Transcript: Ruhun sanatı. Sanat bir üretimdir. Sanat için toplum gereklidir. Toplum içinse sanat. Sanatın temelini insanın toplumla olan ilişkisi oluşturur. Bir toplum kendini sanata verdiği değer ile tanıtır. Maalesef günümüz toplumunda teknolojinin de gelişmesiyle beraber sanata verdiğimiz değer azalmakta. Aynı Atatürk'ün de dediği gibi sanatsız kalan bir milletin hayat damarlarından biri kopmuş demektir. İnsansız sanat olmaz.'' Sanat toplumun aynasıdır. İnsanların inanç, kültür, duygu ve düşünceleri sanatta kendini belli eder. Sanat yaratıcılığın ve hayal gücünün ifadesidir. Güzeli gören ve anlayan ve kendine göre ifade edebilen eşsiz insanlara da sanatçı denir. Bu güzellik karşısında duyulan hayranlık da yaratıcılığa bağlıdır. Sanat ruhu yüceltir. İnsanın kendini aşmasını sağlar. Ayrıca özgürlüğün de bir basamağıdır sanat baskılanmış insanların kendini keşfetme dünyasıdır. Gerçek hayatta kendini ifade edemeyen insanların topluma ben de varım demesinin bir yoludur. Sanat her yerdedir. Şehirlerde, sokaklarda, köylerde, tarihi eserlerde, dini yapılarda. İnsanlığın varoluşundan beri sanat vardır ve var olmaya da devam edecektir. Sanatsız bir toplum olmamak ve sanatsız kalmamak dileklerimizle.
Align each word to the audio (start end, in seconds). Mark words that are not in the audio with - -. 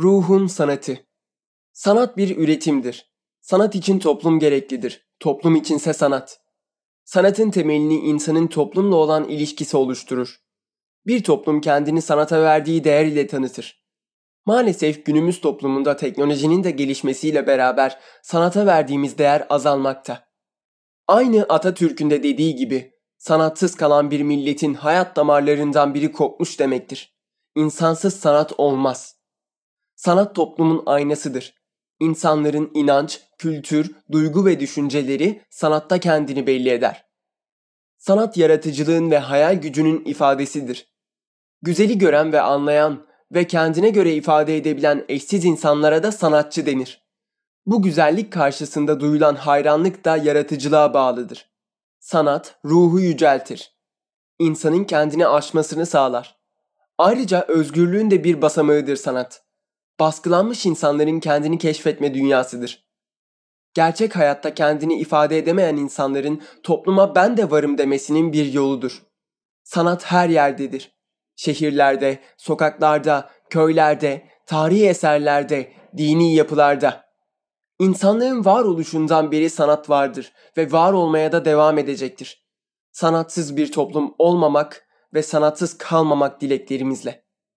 Ruhun 0.00 0.46
sanatı. 0.46 1.06
Sanat 1.72 2.16
bir 2.16 2.36
üretimdir. 2.36 3.12
Sanat 3.40 3.74
için 3.74 3.98
toplum 3.98 4.38
gereklidir. 4.38 5.08
Toplum 5.18 5.56
içinse 5.56 5.92
sanat. 5.92 6.40
Sanatın 7.04 7.50
temelini 7.50 7.94
insanın 7.94 8.46
toplumla 8.46 8.96
olan 8.96 9.28
ilişkisi 9.28 9.76
oluşturur. 9.76 10.40
Bir 11.06 11.24
toplum 11.24 11.60
kendini 11.60 12.02
sanata 12.02 12.42
verdiği 12.42 12.84
değer 12.84 13.06
ile 13.06 13.26
tanıtır. 13.26 13.84
Maalesef 14.46 15.06
günümüz 15.06 15.40
toplumunda 15.40 15.96
teknolojinin 15.96 16.64
de 16.64 16.70
gelişmesiyle 16.70 17.46
beraber 17.46 17.98
sanata 18.22 18.66
verdiğimiz 18.66 19.18
değer 19.18 19.46
azalmakta. 19.48 20.28
Aynı 21.08 21.42
Atatürk'ün 21.42 22.10
de 22.10 22.22
dediği 22.22 22.56
gibi 22.56 22.92
sanatsız 23.18 23.74
kalan 23.74 24.10
bir 24.10 24.22
milletin 24.22 24.74
hayat 24.74 25.16
damarlarından 25.16 25.94
biri 25.94 26.12
kopmuş 26.12 26.58
demektir. 26.58 27.16
İnsansız 27.56 28.16
sanat 28.16 28.52
olmaz.'' 28.58 29.19
Sanat 30.00 30.34
toplumun 30.34 30.82
aynasıdır. 30.86 31.54
İnsanların 32.00 32.70
inanç, 32.74 33.20
kültür, 33.38 33.96
duygu 34.12 34.46
ve 34.46 34.60
düşünceleri 34.60 35.42
sanatta 35.50 35.98
kendini 35.98 36.46
belli 36.46 36.70
eder. 36.70 37.04
Sanat 37.98 38.36
yaratıcılığın 38.36 39.10
ve 39.10 39.18
hayal 39.18 39.60
gücünün 39.60 40.04
ifadesidir. 40.04 40.86
Güzeli 41.62 41.98
gören 41.98 42.32
ve 42.32 42.40
anlayan 42.40 43.06
ve 43.32 43.46
kendine 43.46 43.90
göre 43.90 44.14
ifade 44.14 44.56
edebilen 44.56 45.04
eşsiz 45.08 45.44
insanlara 45.44 46.02
da 46.02 46.12
sanatçı 46.12 46.66
denir. 46.66 47.02
Bu 47.66 47.82
güzellik 47.82 48.32
karşısında 48.32 49.00
duyulan 49.00 49.34
hayranlık 49.34 50.04
da 50.04 50.16
yaratıcılığa 50.16 50.94
bağlıdır. 50.94 51.50
Sanat 51.98 52.58
ruhu 52.64 53.00
yüceltir. 53.00 53.74
İnsanın 54.38 54.84
kendini 54.84 55.26
aşmasını 55.26 55.86
sağlar. 55.86 56.36
Ayrıca 56.98 57.44
özgürlüğün 57.48 58.10
de 58.10 58.24
bir 58.24 58.42
basamağıdır 58.42 58.96
sanat 58.96 59.49
baskılanmış 60.00 60.66
insanların 60.66 61.20
kendini 61.20 61.58
keşfetme 61.58 62.14
dünyasıdır. 62.14 62.90
Gerçek 63.74 64.16
hayatta 64.16 64.54
kendini 64.54 64.94
ifade 64.94 65.38
edemeyen 65.38 65.76
insanların 65.76 66.42
topluma 66.62 67.14
ben 67.14 67.36
de 67.36 67.50
varım 67.50 67.78
demesinin 67.78 68.32
bir 68.32 68.52
yoludur. 68.52 69.02
Sanat 69.62 70.04
her 70.04 70.28
yerdedir. 70.28 70.92
Şehirlerde, 71.36 72.18
sokaklarda, 72.36 73.30
köylerde, 73.50 74.28
tarihi 74.46 74.88
eserlerde, 74.88 75.72
dini 75.96 76.34
yapılarda. 76.34 77.04
İnsanlığın 77.78 78.44
varoluşundan 78.44 79.32
beri 79.32 79.50
sanat 79.50 79.90
vardır 79.90 80.32
ve 80.56 80.72
var 80.72 80.92
olmaya 80.92 81.32
da 81.32 81.44
devam 81.44 81.78
edecektir. 81.78 82.46
Sanatsız 82.92 83.56
bir 83.56 83.72
toplum 83.72 84.14
olmamak 84.18 84.86
ve 85.14 85.22
sanatsız 85.22 85.78
kalmamak 85.78 86.40
dileklerimizle. 86.40 87.29